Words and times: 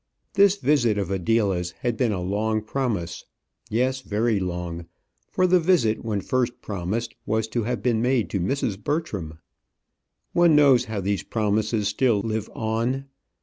This 0.33 0.55
visit 0.55 0.97
of 0.97 1.11
Adela's 1.11 1.73
had 1.81 1.95
been 1.95 2.11
a 2.11 2.23
long 2.23 2.63
promise 2.63 3.23
yes, 3.69 4.01
very 4.01 4.39
long; 4.39 4.87
for 5.29 5.45
the 5.45 5.59
visit, 5.59 6.03
when 6.03 6.21
first 6.21 6.59
promised, 6.59 7.13
was 7.27 7.47
to 7.49 7.65
have 7.65 7.83
been 7.83 8.01
made 8.01 8.27
to 8.31 8.39
Mrs. 8.39 8.83
Bertram. 8.83 9.37
One 10.33 10.55
knows 10.55 10.85
how 10.85 11.01
these 11.01 11.21
promises 11.21 11.87
still 11.89 12.21
live 12.21 12.49
on. 12.55 13.05